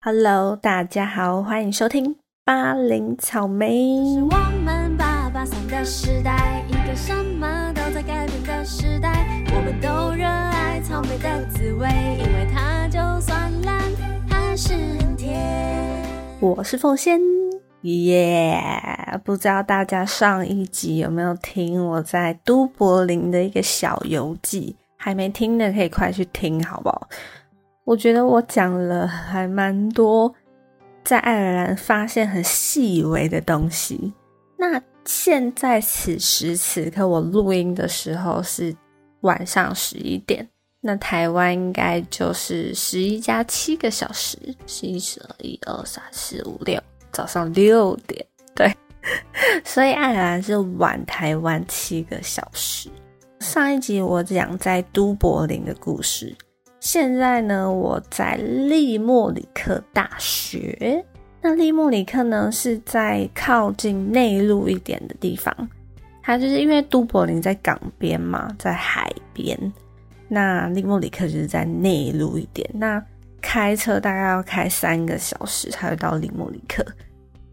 [0.00, 2.14] Hello，大家好，欢迎收听
[2.44, 4.14] 巴林草莓。
[4.14, 4.28] 是我
[4.64, 9.26] 们八八三的时代，一个什么都在改变的时代。
[9.52, 13.82] 我们都热爱草莓的滋味，因为它就算烂，
[14.28, 15.36] 还是很甜。
[16.38, 17.20] 我是凤仙，
[17.80, 18.62] 耶、
[19.24, 24.76] 不知道大家上一集有没有听我在都柏林的一个小游记？
[24.96, 27.08] 还没听的可以快去听，好不好？
[27.88, 30.34] 我觉得我讲了还蛮多
[31.02, 34.12] 在爱尔兰发现很细微的东西。
[34.58, 38.76] 那现在此时此刻我录音的时候是
[39.22, 40.46] 晚上十一点，
[40.82, 44.36] 那台湾应该就是十一加七个小时，
[44.66, 46.78] 十一、十二、一二三四五六，
[47.10, 48.22] 早上六点，
[48.54, 48.70] 对，
[49.64, 52.90] 所以爱尔兰是晚台湾七个小时。
[53.40, 56.36] 上一集我讲在都柏林的故事，
[56.90, 61.04] 现在呢我在利莫里克大学。
[61.42, 65.54] 那利莫里克呢是在靠近内陆一点的地方，
[66.22, 69.54] 它就是因为都柏林在港边嘛，在海边。
[70.28, 73.04] 那利莫里克就是在内陆一点，那
[73.42, 76.82] 开车大概要开三个小时才会到利莫里克。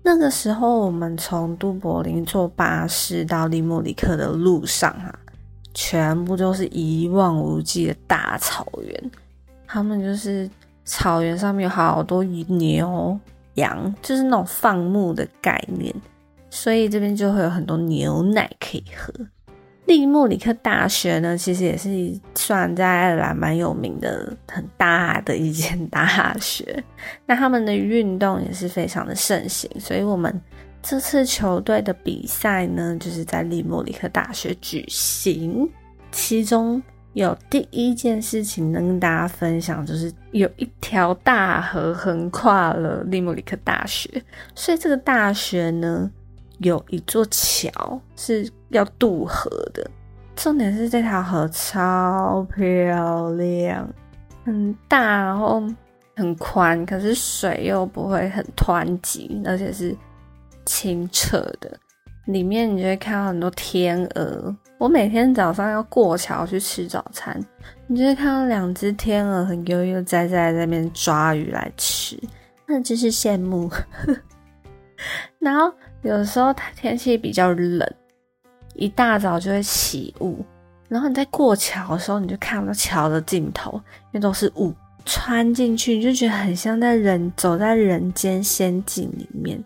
[0.02, 5.13] 那个时候我们从都柏林坐巴士到利莫里克的路上啊，
[5.73, 9.11] 全部都是一望无际的大草原。
[9.67, 10.49] 他们就是
[10.83, 13.19] 草原上面有好多牛
[13.55, 15.94] 羊，就是那种放牧的概念，
[16.49, 19.13] 所以这边就会有很多牛奶可以喝。
[19.85, 21.89] 利莫里克大学呢，其实也是
[22.33, 26.83] 算在爱尔兰蛮有名的、很大的一间大学。
[27.25, 30.41] 那他们的运动也是非常的盛行，所以我们
[30.81, 35.69] 这次球队的比赛呢，就是在利莫里克大学举行。
[36.11, 36.81] 其中
[37.16, 46.11] 有第一件事情能跟大家分享，就是有一条大河横跨了利莫里克大学，所以这个大学呢。
[46.59, 49.85] 有一座桥是要渡河的，
[50.38, 53.85] 重点是这条河超漂亮，
[54.45, 55.61] 很大，然后
[56.16, 59.94] 很宽，可是水又不会很湍急，而且是
[60.66, 61.78] 清澈的。
[62.25, 64.56] 里面你就会看到很多天鹅。
[64.78, 67.40] 我每天早上要过桥去吃早餐，
[67.88, 72.19] 你就会看到两只天鹅很悠悠哉哉在那边抓鱼来吃，
[72.68, 73.69] 那真是羡慕。
[75.40, 75.74] 然后。
[76.02, 77.84] 有时候天气比较冷，
[78.75, 80.46] 一大早就会起雾，
[80.88, 83.72] 然后你在过桥的时候，你就看不到桥的尽头，
[84.12, 84.72] 因为都是雾，
[85.03, 89.59] 穿进去你就觉得很像在人走在人间仙境里面。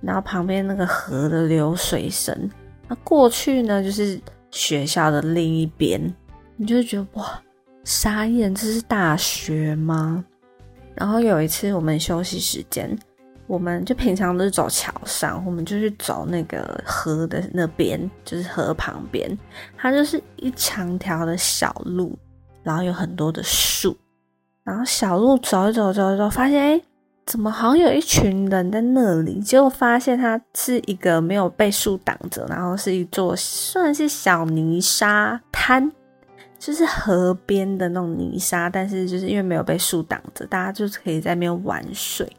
[0.00, 2.50] 然后旁边那个河的流水声，
[2.88, 4.20] 那过去呢就是
[4.50, 6.00] 学校的另一边，
[6.56, 7.42] 你就觉得哇，
[7.84, 10.24] 傻眼，这是大学吗？
[10.94, 12.96] 然后有一次我们休息时间。
[13.48, 19.38] 我们就平常都是走桥上，我们就去走那个河的那边，就是河旁边，
[19.76, 22.18] 它就是一长条的小路，
[22.64, 23.96] 然后有很多的树，
[24.64, 26.82] 然后小路走一走走一走，发现哎，
[27.26, 29.40] 怎么好像有一群人在那里？
[29.40, 35.90] 结果发现它是一个没有被树挡着，然后是一座算是小泥沙滩，
[36.56, 42.30] 就是河边的那种泥沙，但是就是因为没有被树挡着，大家就是可以在那边玩水。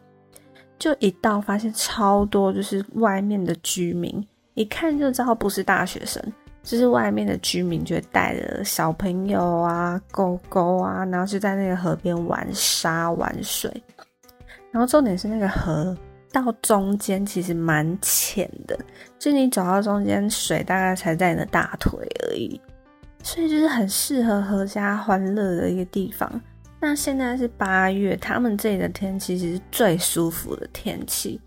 [0.79, 6.23] 就一到发现超多，就是外面的居民，一看就知道不是大学生，
[6.63, 13.69] 就是外面的居民就会带着小朋友啊、狗狗啊，然后就在那个河边玩沙玩水。
[14.71, 15.95] 然后重点是那个河
[16.31, 18.77] 到中间其实蛮浅的，
[19.17, 22.59] 就你走到中间，水大概才在你的大腿而已，
[23.23, 26.41] 所以就是很适合合家欢乐的一个地方。
[26.79, 31.41] 那现在是八月，他们这里的天气其实是最舒服的天气，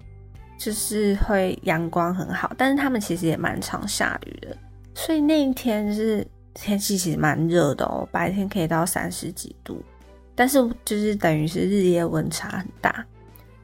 [0.58, 4.56] 就是会阳光很好，但是他们其实也蛮常下雨的，
[4.92, 9.80] 所以那一天就是天气其实蛮热的哦，白天可以到三十几度，
[10.40, 13.04] 但是就是等于是日夜温差很大。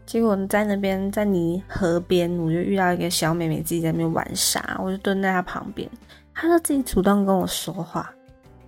[0.05, 5.89] 结果在那边在泥河边，我就遇到一个小妹妹自己在那边玩沙，我就蹲在她旁边，
[6.35, 8.13] 她就自己主动跟我说话。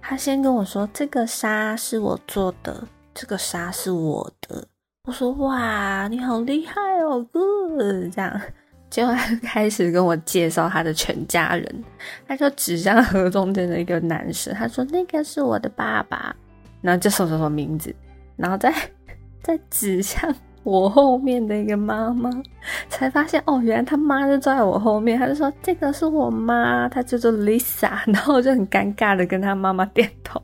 [0.00, 2.82] 她先跟我说：“这个沙是我做的，
[3.12, 4.66] 这个沙是我的。”
[5.04, 8.40] 我说：“哇，你好厉害哦，good！” 这样，
[8.88, 11.84] 结果他就开始跟我介绍他的全家人。
[12.26, 16.34] 他就指向河中间的一个男生，他说：“那个是我的爸爸。”
[16.80, 17.94] 然后就说什么名字，
[18.36, 18.72] 然后再
[19.42, 20.34] 再指向。
[20.64, 22.30] 我后面的一个妈妈
[22.90, 25.18] 才发现哦，原来他妈就坐在我后面。
[25.18, 30.42] 他就说：“这个是我妈，她叫做 Lisa。”然后我就很尴尬的跟他妈妈点头。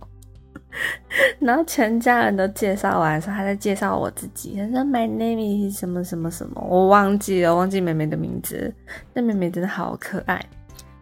[1.40, 8.72] 然后全家人都介绍完的时候，他在介绍我自己，他说 “My name is 什么什么什么”，我忘记了，忘记妹妹的名字。
[9.12, 10.40] 那妹妹真的好可爱。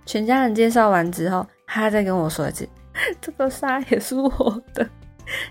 [0.05, 2.69] 全家人介绍完之后，他再跟我说一次
[3.21, 4.89] ：“这个纱也是我的，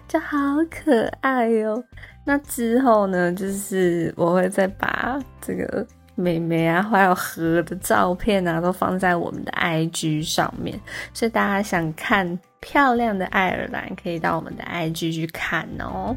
[0.08, 0.38] 就好
[0.70, 1.84] 可爱哟。”
[2.24, 5.86] 那之后呢，就是我会再把这个
[6.16, 10.80] 妹妹啊，还有河的照片啊，都放在我们的 IG 上面，
[11.14, 16.16] 所以大家想看漂亮的爱尔兰，可以到我们的 IG 去看哦。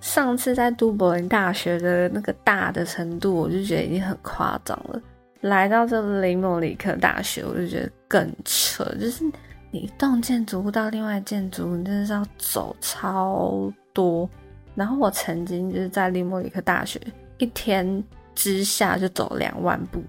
[0.00, 5.00] 上次在都柏林大学的那个大的程度，我就觉得已经很夸张了。
[5.40, 9.24] 来到这林莫里克大学，我就觉得更扯，就是
[9.70, 14.28] 你一栋建筑物到另外建筑物，你真的是要走超多。
[14.74, 17.00] 然后我曾经就是在林莫里克大学
[17.38, 18.02] 一天
[18.34, 20.02] 之下就走两万步。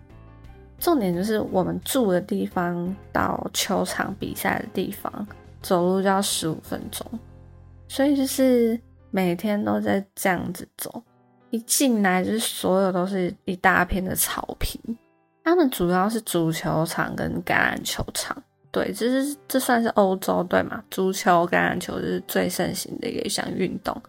[0.80, 5.28] 重点就是我们住的地方到球场比赛的地方
[5.62, 7.06] 走路就要十五分钟，
[7.88, 8.80] 所以就是
[9.12, 11.04] 每天都在这样子走。
[11.50, 14.80] 一进来就是所有都是一大片的草坪。
[15.50, 18.38] 他们主要是足球场跟橄榄球场，
[18.70, 20.84] 对，这是这算是欧洲对吗？
[20.92, 24.00] 足球、橄榄球是最盛行的一项运动。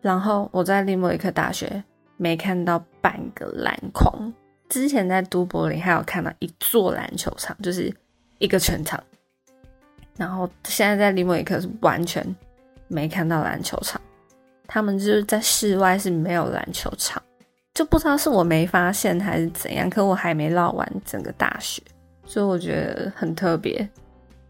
[0.00, 1.84] 然后我在利莫里克大学
[2.16, 4.32] 没看到半个篮筐，
[4.70, 7.94] 之前在都柏林还有看到一座篮球场，就是
[8.38, 8.98] 一个全场。
[10.16, 12.24] 然后现在在利莫里克是完全
[12.88, 14.00] 没看到篮球场，
[14.66, 17.22] 他们就是在室外是没有篮球场。
[17.80, 21.82] 就不知道是我没发现还是怎样，可我还没绕完整个大学，
[22.26, 23.88] 所以我觉得很特别。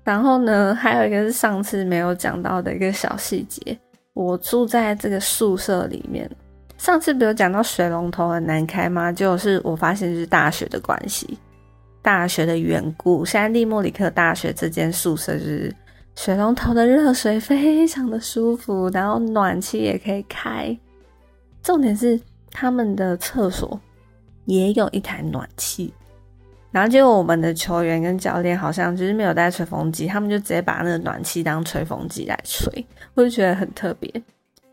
[0.03, 3.79] 然后呢，还有一个是上次没有讲到的一个小细节，
[4.15, 6.29] 我住在这个宿舍里面。
[6.77, 9.13] 上次不有讲到水龙头很难开吗？
[9.13, 11.39] 就是我发现是大学的关系，
[12.03, 13.25] 大学的缘故。
[13.25, 15.73] 现在利莫里克大学这间宿舍就是
[16.17, 20.77] 水龙头的热水非常的舒服，然后暖气也可以开，
[21.63, 22.21] 重点是。
[22.51, 23.81] 他们的厕所
[24.45, 25.93] 也有一台暖气，
[26.71, 34.11] 然后结果我们的球员跟教练好像就是没有带吹风机，他们就直接把那个暖气当吹风机来吹，我就觉得很特别。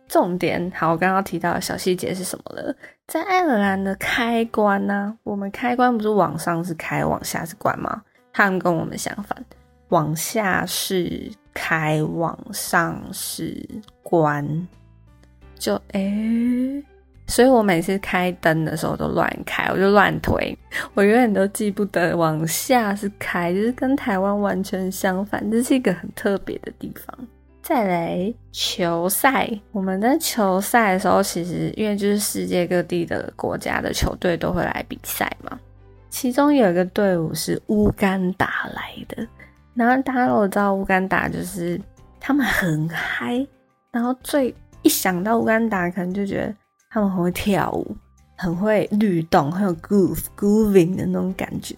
[0.08, 2.74] 重点好，我刚刚提到的小细节是什么了？
[3.08, 5.18] 在爱尔兰的开关呢？
[5.24, 8.02] 我们开关不是往上是开，往下是关吗？
[8.32, 9.44] 他们跟我们相反，
[9.90, 13.68] 往下是开，往上是
[14.02, 14.68] 关，
[15.60, 16.82] 就诶。
[17.28, 20.58] 所以我每次开灯的时候都乱开，我就乱推，
[20.96, 27.28] 我永远都记不得往下是开，就是跟台湾完全相反，这是一个很特别的地方。
[27.62, 35.60] 再来球赛，我们在球赛的时候，其实因为就是世界各地的国家的球队都会来比赛嘛，
[36.10, 39.28] 其中有一个队伍是乌干达来的，
[39.74, 41.78] 然后大家都知道乌干达就是
[42.22, 43.46] 他们很嗨，
[43.92, 46.56] 然后最一想到乌干达，可能就觉得。
[46.90, 47.96] 他们很会跳舞，
[48.38, 51.76] 很会律动，很有 groove grooving 的那种感觉。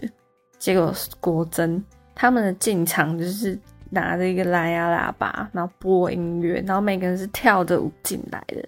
[0.58, 1.84] 结果果真，
[2.14, 3.58] 他们的进场就是
[3.90, 8.64] 拿着一个蓝牙喇叭，然后播音乐，然后每个人是跳着舞进来的。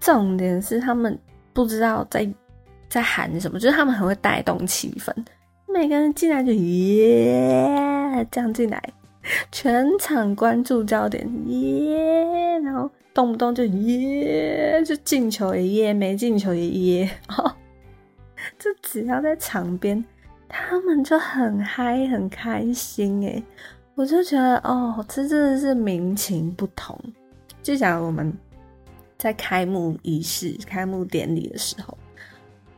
[0.00, 1.18] 重点是他们
[1.52, 2.28] 不知道在
[2.88, 5.12] 在喊什么，就是他们很会带动气氛。
[5.66, 8.80] 每个人进来就耶这样进来，
[9.50, 12.90] 全场关注焦点耶，然后。
[13.14, 17.10] 动不动就耶，就进球也耶，没进球也耶，
[18.58, 20.04] 就只要在场边，
[20.48, 23.40] 他们就很嗨很开心哎，
[23.94, 26.98] 我就觉得哦，这真的是民情不同。
[27.62, 28.36] 就讲我们
[29.16, 31.96] 在开幕仪式、开幕典礼的时候，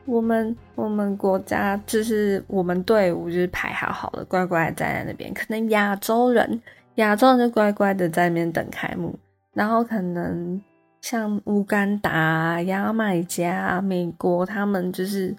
[0.07, 6.63] 我们我们国家就是我们队伍就是排好好的，乖乖站在那边，可能亚洲人
[6.95, 9.19] 亚洲人就乖乖的在那边等开幕。
[9.53, 10.61] 然后可能
[11.01, 15.35] 像乌干达、牙买加、美国，他们就是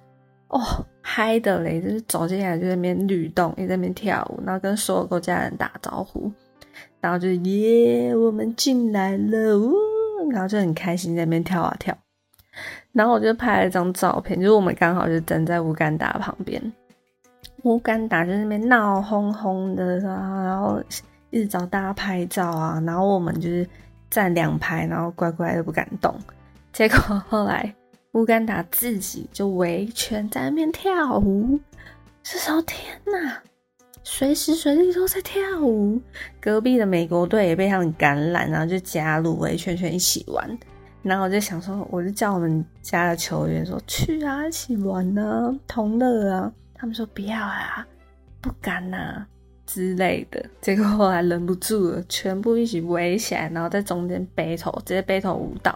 [0.50, 0.60] 哦
[1.02, 6.32] 嗨的嘞，就是走进来就在那边律动，也在那边跳舞，然后跟所有国家人打招呼，
[7.00, 9.74] 然后就耶，我们进来了，呜，
[10.32, 11.98] 然后就很开心在那边跳啊跳。
[12.92, 16.62] 然后我就拍了一张照片，就是我们刚好就站在乌干达旁边，
[17.64, 20.82] 乌干达就那边闹哄哄的，然后
[21.30, 23.68] 一直找大家拍照啊，然后我们就是。
[24.10, 26.18] 站两排，然后乖乖的不敢动。
[26.72, 26.98] 结果
[27.28, 27.76] 后来
[28.14, 31.60] 乌干达自己就围圈在那边跳舞。
[32.24, 33.38] 这时候天哪，
[34.06, 36.00] 随时随地都在跳舞。
[36.40, 40.58] 隔壁的美国队也被他们感染，然后就加入围圈圈一起玩。
[41.08, 46.52] 然后我就想说，我就叫我们家的球员说去啊，一起玩啊，同乐啊。
[46.80, 47.84] 他们说不要啊，
[48.40, 49.26] 不敢呐、
[49.66, 50.46] 之类的。
[50.62, 55.76] 结果后来忍不住了，全部一起围起来，然后在中间 battle，直接 battle 舞蹈，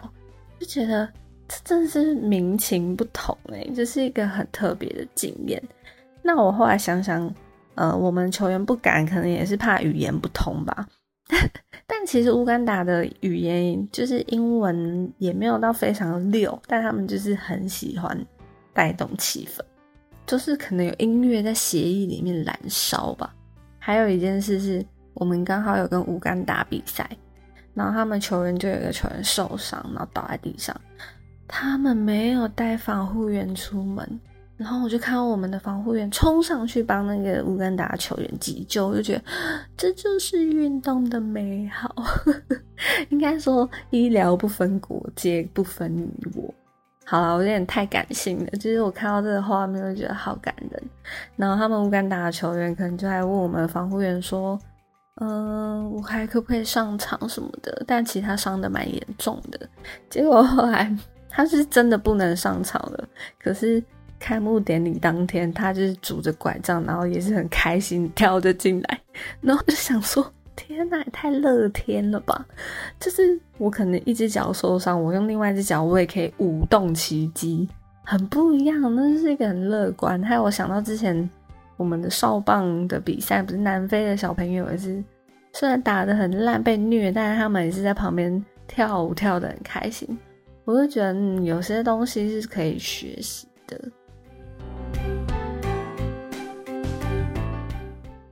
[0.60, 1.08] 就觉得
[1.48, 5.60] 这真的是民情不同哎、这是一个很特别的经验。
[6.22, 7.28] 那我后来想想，
[7.74, 10.86] 呃，我们球员不敢，可能也是怕语言不通吧。
[11.94, 18.18] 但其实乌干达的语言就是英文也没有到非常溜，但他们就是很喜欢
[18.72, 19.60] 带动气氛，
[20.24, 23.34] 就是可能有音乐在协议里面燃烧吧。
[23.78, 24.82] 还有一件事是
[25.12, 27.06] 我们刚好有跟乌干达比赛，
[27.74, 30.74] 然后他们球员就有一个球员受伤，然后倒在地上，
[31.46, 34.20] 他们没有带防护员出门，
[34.56, 39.22] 然后我就看到我们的防护员冲上去帮那个乌干达球员急救，我就觉得
[39.76, 41.94] 这就是运动的美好。
[43.10, 46.54] 应该说医疗不分国界，不分你我。
[47.04, 50.82] 好了，我有点太感性了，就是我看到这个画面，我就觉得好感人。
[51.34, 54.56] 然后他们乌干达的球员可能就还问我们防护员说
[55.20, 59.68] ：“嗯、我还可不可以上场什么的？”但其他伤的蛮严重的。
[60.08, 60.96] 结果后来
[61.28, 63.08] 他是真的不能上场了，
[63.42, 63.82] 可是
[64.22, 69.00] 开幕典礼当天，他就是拄着拐杖，然后也是很开心跳着进来，
[69.40, 70.32] 然后就想说。
[70.54, 72.46] 天呐，也太乐天了吧！
[73.00, 77.66] 就是我可能一只脚受伤，我用另外一只脚，我也可以舞动奇迹，
[78.04, 78.94] 很不一样。
[78.94, 80.22] 那是一个很乐观。
[80.22, 81.28] 还有我想到之前
[81.78, 85.02] 我们的少棒的比赛，不是南非的小朋友也是，
[85.54, 90.06] 虽然打得很烂被虐，但是他们也是在旁边跳舞跳得很开心。
[90.66, 93.80] 我就觉得，有些东西是可以学习的。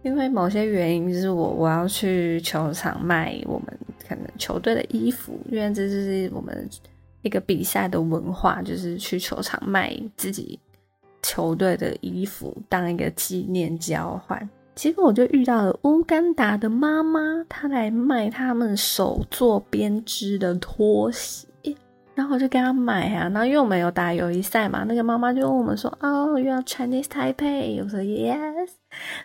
[0.03, 3.79] 因为某些原因，就是我我要去球场卖我们
[4.09, 6.67] 可能球队的衣服，因为这就是我们
[7.21, 10.59] 一个比赛的文化，就是去球场卖自己
[11.23, 14.49] 球队的衣服当一个纪念交换。
[14.75, 21.47] 结果我就遇到了乌干达的妈妈，她来卖他们手做编织的拖鞋，
[22.15, 23.29] 然后我就跟她买啊。
[23.29, 28.71] 然后因为我们有打友谊赛嘛，那个妈妈就问我们说：“哦，又要 Chinese Taipei？” 我说：“Yes。”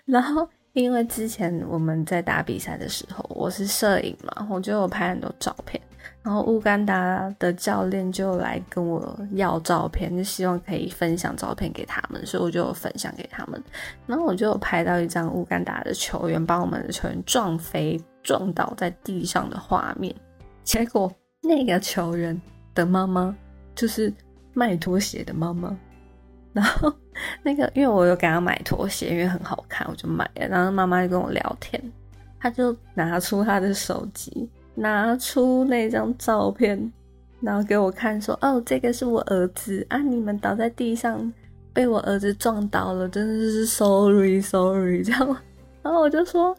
[0.03, 0.49] 然后。
[0.75, 5.81] 因为之前我们在打比赛的时候，我是摄影嘛，我就有拍很多照片，
[6.21, 13.63] 然后乌干达的教练就来跟我要照片，就希望可以分享照片给他们，所以我就分享给他们，
[14.05, 20.13] 然后我就有拍到一张乌干达的球员把我们的球员撞飞、撞倒在地上的画面，
[20.65, 21.09] 结果
[21.41, 22.39] 那个球员
[22.73, 23.33] 的妈妈
[23.73, 24.13] 就是
[24.53, 25.73] 卖拖鞋的妈妈。
[26.55, 26.91] 然后
[27.43, 30.47] 那个，因为我有给他买拖鞋，因为很好看，我就买了。
[30.47, 31.81] 然后妈妈就跟我聊天，
[32.39, 36.89] 他就拿出他的手机，拿出那张照片，
[37.41, 41.33] 然后给我看，说：“哦，这个是我儿子啊，你们倒在地上，
[41.73, 45.37] 被我儿子撞倒了，真的是 sorry sorry 这样。”
[45.83, 46.55] 然后我就说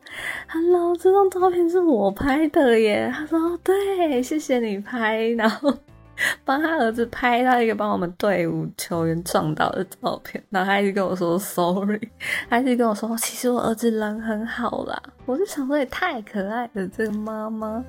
[0.47, 5.73] ：“Hello，这张照片是我拍的耶。”他说：“，对，谢谢你拍。”然后。
[6.45, 12.01] 帮他儿子拍到一个帮我们队伍球员撞到的照片，然后他一直跟我说 sorry，
[12.49, 15.01] 他一直跟我说其实我儿子人很好啦。
[15.25, 17.85] 我就想说也太可爱了，这个妈妈。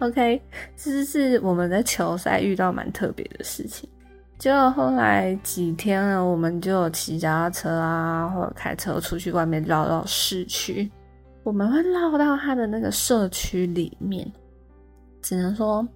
[0.00, 0.42] OK，
[0.76, 3.88] 这是我们在球赛遇到蛮特别的事情。
[4.36, 10.90] 结果后来几天呢，我们就有骑脚踏车啊，或者开车出去外面绕绕市区，
[11.44, 14.28] 我们会绕到他的那个社区里面。
[15.22, 15.86] 只能说，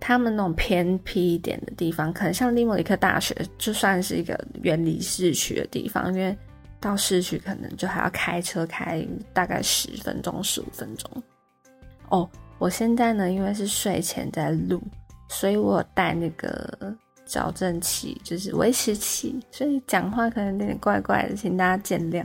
[0.00, 6.36] 他们那种偏僻一点的地方，可能像利莫里克大学，就算是一个远离市区的地方，因为
[6.80, 11.10] 到市区可能就还要开车开大概十分钟、十五分钟。
[12.10, 14.80] 哦，我现在呢，因为是睡前在录，
[15.28, 22.24] 所以我有带那个矫正器，就是维持器，所以讲话可能有点怪怪的，请大家见谅。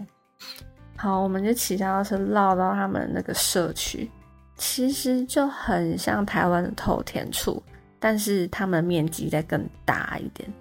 [0.95, 4.09] 好，我们就骑脚踏车绕到他们那个社区。
[4.55, 7.61] 其实就很像台湾的透天厝，
[7.99, 10.51] 但是他们面积再更大一点。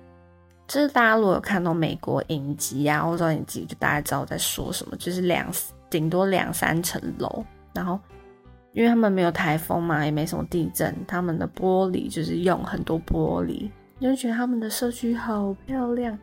[0.67, 4.97] 就是大家如果有看到美国影集啊，或者影集，就大概知道我在说什么。
[4.97, 5.47] 就是两
[5.91, 7.45] 顶多两三层楼，
[7.75, 8.01] 然后
[8.73, 16.19] 因为他们没有台风嘛，也没什么地震，他们的玻璃就是用很多玻璃，你就觉得他们的社区好漂亮。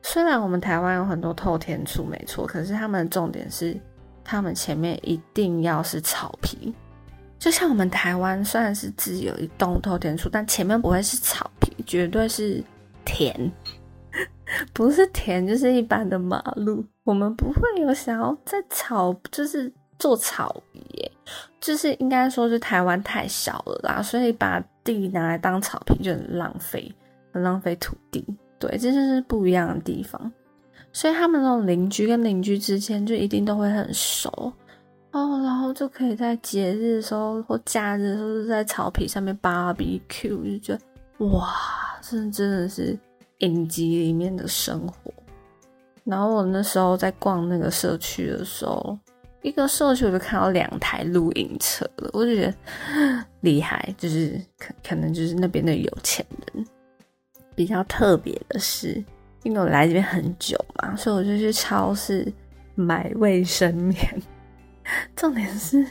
[0.00, 3.78] 虽然我们台湾有很多透天厝，没错，可是他们的重点是，
[4.22, 6.74] 他们前面一定要是草皮。
[7.44, 12.64] 就像我们台湾虽然是只有一栋透天厝，但前面不会是草皮，绝对是
[13.04, 13.52] 田，
[14.72, 16.82] 不是田就是一般的马路。
[17.02, 21.12] 我们不会有想要在草，就是做草皮耶，
[21.60, 26.90] 就是应该说是台湾太小了啦，所以把地拿来当草皮就很浪费，
[27.30, 28.24] 很浪费土地。
[28.58, 30.32] 对，这就是不一样的地方。
[30.94, 34.50] 所以他们那种邻居跟邻居之间就一定都会很熟
[35.14, 41.54] 哦，然后就可以在节日的时候或假日的时候在草皮上面 BBQ，就觉得哇，
[42.02, 42.98] 真真的是
[43.38, 45.12] 影集里面的生活。
[46.02, 48.98] 然后我那时候在逛那个社区的时候，
[49.42, 56.66] 一个社区我就看到两台露营车了，我就觉得厉害，就是可可能就是那边的有钱人。
[57.54, 59.02] 比较特别的是。
[59.44, 62.26] 因为我来这边很久嘛，所以我就去超市
[62.74, 63.94] 买卫生棉。
[65.16, 65.86] 重点是，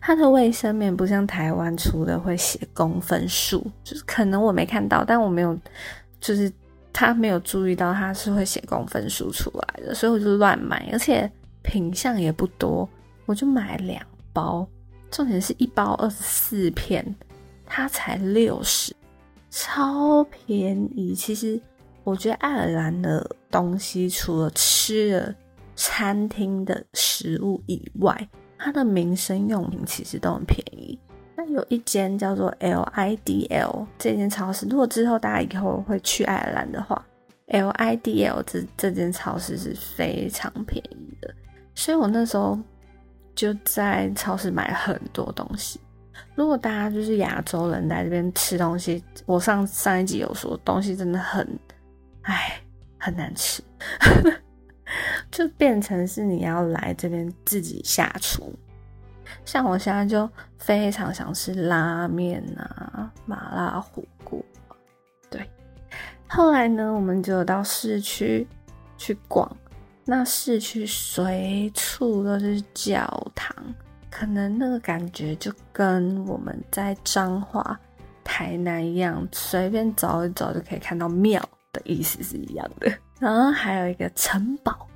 [0.00, 5.58] 它的卫生棉不像台湾出的会写公分数，就是可能我没看到，但我没有，
[6.20, 6.50] 就是
[6.92, 11.30] 他没有注意到它是会写公分数出来的，所以我就乱买，而且
[11.62, 12.88] 品相也不多，
[13.26, 14.66] 我就买两包。
[15.10, 17.14] 重点是一包二十四片，
[17.66, 18.94] 它才六十，
[19.50, 21.14] 超便宜。
[21.14, 21.60] 其实。
[22.04, 25.34] 我觉得爱尔兰的东西，除了吃的
[25.76, 28.28] 餐厅的食物以外，
[28.58, 30.98] 它的民生用品其实都很便宜。
[31.36, 37.04] 那有一间叫做 LIDL 这间超市，如果之后大家以后会去爱尔兰的话
[37.48, 41.34] ，LIDL 这这间超市是非常便宜的。
[41.74, 42.58] 所以我那时候
[43.34, 45.80] 就在超市买很多东西。
[46.36, 51.46] 如果大家就是亚洲人来这边吃东西，我上上一集有说东西真的很。
[52.22, 52.58] 唉，
[52.96, 53.62] 很难吃，
[55.30, 58.52] 就变成是你要来这边自己下厨。
[59.44, 60.28] 像我现在就
[60.58, 64.42] 非常想吃拉面啊、麻辣火锅。
[65.28, 65.48] 对，
[66.28, 68.46] 后来呢，我们就到市区
[68.96, 69.50] 去逛。
[70.04, 73.54] 那市区随处都是教堂，
[74.10, 77.78] 可能那个感觉就跟我们在彰化、
[78.22, 81.42] 台南一样，随便走一走就可以看到庙。
[81.72, 82.88] 的意思是一样的，
[83.18, 84.86] 然后还有一个城堡，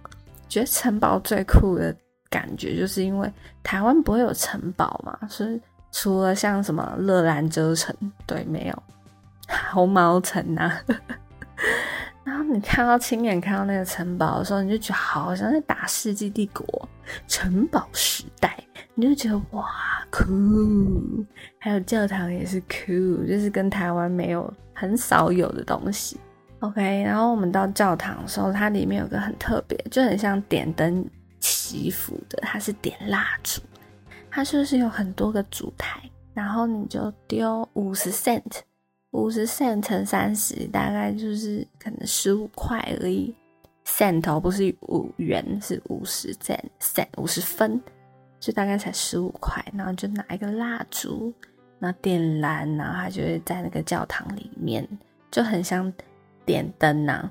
[0.49, 1.95] 觉得城堡最酷的
[2.31, 5.61] 感觉，就是因为台湾不会有城堡嘛，所以
[5.93, 7.95] 除了像什么乐兰遮城，
[8.27, 8.83] 对，没有
[9.71, 10.81] 红毛城啊。
[12.25, 16.89] 然后你看到亲眼看到那个城堡的时候，你就觉得好像在打世纪帝国
[17.27, 18.55] 城堡时代，
[18.95, 19.67] 你就觉得哇
[20.11, 20.27] 酷，
[21.59, 26.21] 还有教堂也是酷，就是跟台湾没有很少有的东西。
[26.61, 33.63] OK，然后我们到教堂的时候，它里面有个很特别，就很像点灯祈福的，它是点蜡烛，
[34.29, 36.01] 它就是有很多个烛台，
[36.35, 38.43] 然后你就丢五十 cent，
[39.13, 43.33] 五十 cent 乘三十，大概就是可能十五块而已
[43.87, 47.81] ，cent 哦，不是五元，是五十 cent，cent 五十分，
[48.41, 51.33] 就大概才十五块，然后就拿一个蜡烛，
[51.79, 54.85] 然后点燃，然后它就会在那个教堂里面，
[55.31, 55.93] 就很像。
[56.49, 57.31] 点灯呐，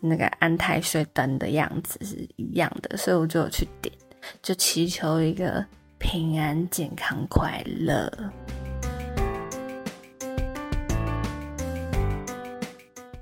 [0.00, 3.94] 那个安太岁灯的样子是一样的，所以我就有去点，
[4.42, 5.62] 就祈求一个
[5.98, 8.10] 平安、健康、快乐。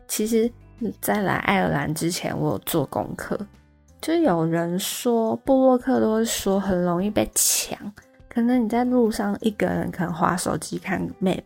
[0.06, 0.48] 其实，
[1.00, 3.36] 在来爱尔兰之前，我有做功课，
[4.00, 7.76] 就有人说布洛克都会说很容易被抢，
[8.28, 11.42] 可能你在路上一个人，可能划手机看 map。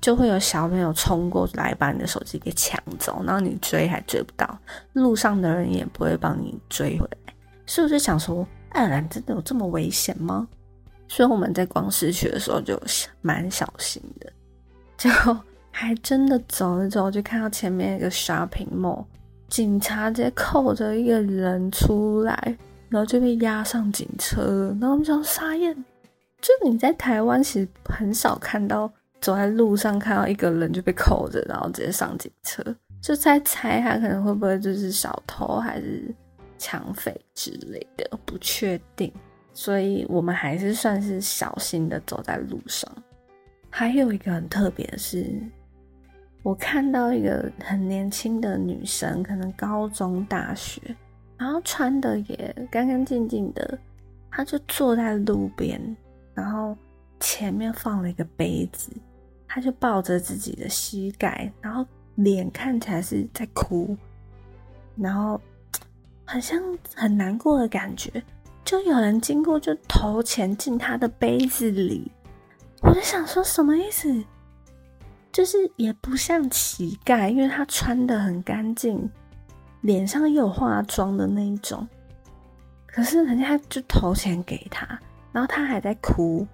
[0.00, 4.58] 就会有小朋友冲过来把你的手机给抢走，然后你追还追不到，
[4.92, 7.34] 路上的人也不会帮你追回来。
[7.66, 10.46] 所以我就想说，爱尔兰真的有这么危险吗？
[11.08, 12.80] 所以我们在逛市区的时候就
[13.22, 14.30] 蛮小心的，
[14.96, 19.04] 结果还真的走着走就看到前面一个 shopping mall，
[19.48, 22.56] 警察直接扣着一个人出来，
[22.88, 24.68] 然后就被押上警车。
[24.80, 25.74] 然后我们想傻眼，
[26.40, 28.90] 就你在台湾其实很少看到。
[29.26, 32.62] 走在路上看到一个人就被扣着，然后直接上警车，
[33.02, 36.14] 就在猜他可能会不会就是小偷还是
[36.56, 39.12] 抢匪之类的，不确定。
[39.52, 42.88] 所以我们还是算是小心的走在路上。
[43.68, 45.26] 还有一个很特别的是，
[46.44, 50.80] 我看到一个很年轻的女生，可能高中、大学，
[51.36, 53.76] 然后穿的也干干净净的，
[54.30, 55.96] 她就坐在路边，
[56.32, 56.76] 然后。
[57.18, 58.92] 前面放了一个杯子，
[59.56, 61.82] 他就抱着自己的膝盖，然后
[62.16, 63.96] 脸看起来是在哭，
[64.96, 65.40] 然后
[66.26, 66.62] 好像
[66.94, 68.22] 很难过的感觉。
[68.66, 72.12] 就有人经过，就投钱进他的杯子里。
[72.82, 74.22] 我就想说，什么意思？
[75.32, 79.10] 就是也不像乞丐，因为他穿的很干净，
[79.80, 81.88] 脸上又有化妆的那一种。
[82.86, 84.86] 可是人家就投钱给他，
[85.32, 86.46] 然后他还在哭。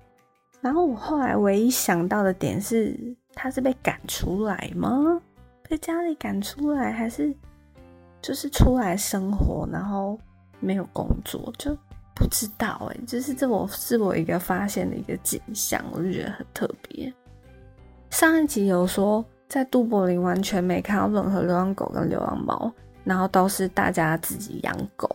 [0.63, 2.97] 然后我后来唯一想到的点是，
[3.35, 5.21] 他是被赶出来吗？
[5.69, 7.35] 被家里赶出来，还是
[8.23, 10.17] 就是出来生活，然后
[10.61, 11.77] 没有工作，就
[12.15, 12.97] 不知道哎。
[13.07, 17.13] 就是这我是我一个发现的一个景象，我就觉得很特别。
[18.11, 22.73] 上一集有说，在杜柏林完全没看到任何流浪狗跟流浪猫，
[23.03, 25.11] 然后都是大家自己养狗。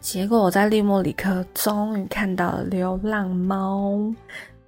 [0.00, 4.00] 结果我在利莫里克终于看到了流浪猫，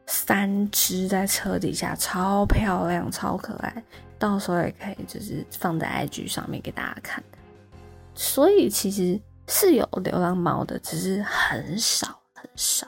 [0.06, 3.82] 三只在车底下，超漂亮，超可爱。
[4.18, 7.22] 到时候也可以就是放在 IG 上面给大家看。
[8.14, 12.86] 所以其实是有流浪猫的，只是很少很少。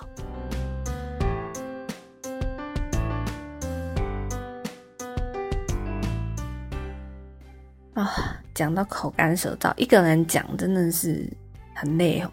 [7.94, 11.29] 啊，讲到口干舌燥，一个人讲真的是。
[11.77, 12.31] 很累哦，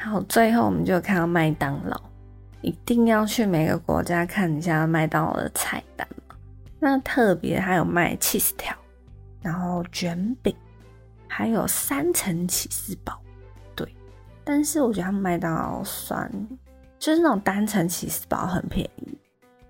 [0.00, 2.07] 好最后我们就看到麦当劳，
[2.60, 6.34] 一定要去每个国家看一下麦当劳的菜单嘛。
[6.78, 8.74] 那特别还有卖 cheese 条，
[9.42, 10.54] 然后卷饼，
[11.26, 13.20] 还有三层起司堡。
[13.74, 13.86] 对，
[14.44, 16.30] 但是我觉得麦当劳算
[16.98, 19.18] 就是那种单层起司堡很便宜，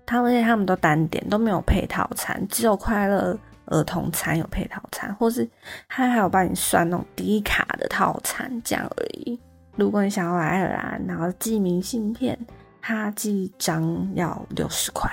[0.05, 3.37] 他们且他们都单点都没有配套餐，只有快乐。
[3.71, 5.47] 儿童餐有配套餐，或是
[5.87, 9.39] 他还有帮你算那种低卡的套餐，这样而已。
[9.75, 12.35] 如果你想要来爱尔兰，然后寄明信片，
[12.81, 15.09] 他寄一张要六十块，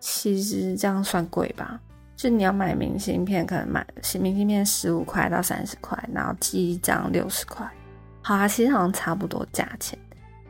[0.00, 1.80] 其实这样算贵吧？
[2.16, 3.84] 就你要买明信片，可能买
[4.20, 7.68] 明信片十五块到三十块，然后寄一张六十块，
[8.22, 9.98] 好啊，其实好像差不多价钱。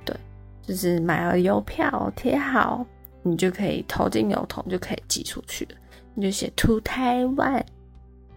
[0.05, 0.15] 对，
[0.61, 2.85] 就是买了邮票贴好，
[3.23, 5.77] 你就可以投进邮筒，就可以寄出去了。
[6.15, 7.63] 你就写 to Taiwan，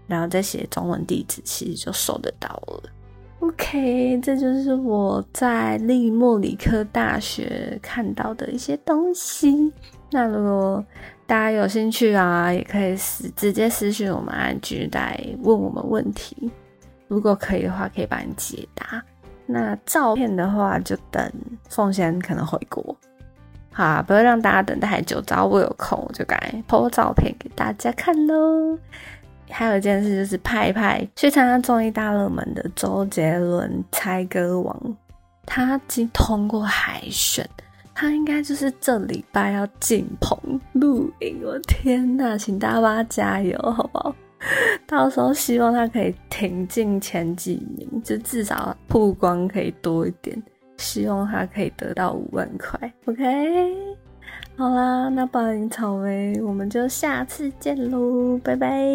[0.08, 2.84] 然后再写中文地址，其实就收得到了。
[3.46, 9.72] OK，这就是我在利莫里克大学看到的一些东西。
[10.10, 10.84] 那如果
[11.28, 16.50] 大家有兴趣啊，也可以私直接私信我们安居来问我们问题。
[17.08, 19.04] 如果可以的话，可以帮你解答。
[19.46, 21.32] 那照片的话，就等
[21.70, 22.96] 凤仙可能回国。
[23.72, 25.22] 好，不要让大家等太久。
[25.22, 28.78] 只要我有空，我就赶拍照片给大家看喽。
[29.50, 34.98] 还有一件事就是派派去参加综艺大热门的周杰伦猜歌王，
[35.46, 37.48] 他经通过海选，
[37.94, 40.38] 他应该就是这礼拜要进棚
[40.74, 41.42] 录影。
[41.44, 44.16] 我天呐，请大家加油，好不好？
[44.86, 50.42] 到时候希望他可以挺进前几名，就至少曝光可以多一点。
[50.78, 53.24] 希望他可以得到五万块，OK？
[54.58, 58.86] 好啦，那宝林草莓，我们就下次见喽，拜拜。